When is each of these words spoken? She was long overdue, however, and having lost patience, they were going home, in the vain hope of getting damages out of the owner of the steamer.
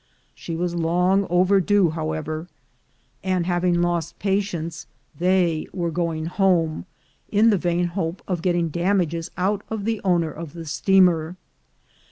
She 0.33 0.55
was 0.55 0.73
long 0.73 1.27
overdue, 1.29 1.91
however, 1.91 2.47
and 3.23 3.45
having 3.45 3.83
lost 3.83 4.17
patience, 4.17 4.87
they 5.19 5.67
were 5.73 5.91
going 5.91 6.25
home, 6.25 6.87
in 7.29 7.51
the 7.51 7.57
vain 7.59 7.85
hope 7.85 8.23
of 8.27 8.41
getting 8.41 8.69
damages 8.69 9.29
out 9.37 9.61
of 9.69 9.85
the 9.85 10.01
owner 10.03 10.31
of 10.31 10.53
the 10.53 10.65
steamer. 10.65 11.35